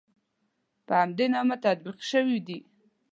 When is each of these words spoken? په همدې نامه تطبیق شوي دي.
په 0.85 0.93
همدې 1.01 1.25
نامه 1.33 1.55
تطبیق 1.63 1.97
شوي 2.11 2.37
دي. 2.47 2.57